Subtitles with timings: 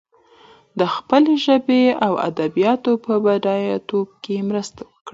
[0.79, 4.99] د خپلې ژبې او ادبياتو په بډايتوب کې مرسته وکړي.